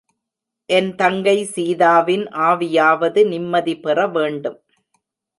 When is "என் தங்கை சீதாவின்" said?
0.69-2.23